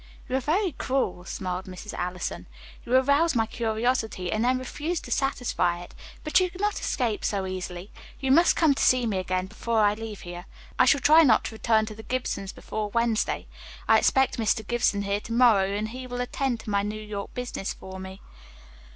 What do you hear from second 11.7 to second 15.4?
to the Gibsons before Wednesday. I expect Mr. Gibson here to